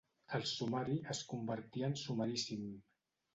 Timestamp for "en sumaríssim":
1.91-2.67